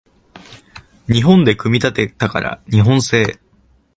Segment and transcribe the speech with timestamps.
[1.05, 3.37] 日本で組み立てたから日本製